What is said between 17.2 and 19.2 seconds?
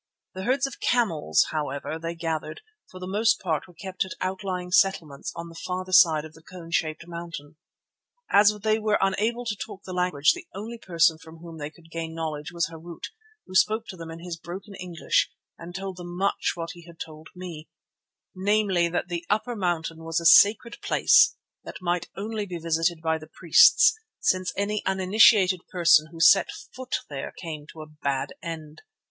me, namely that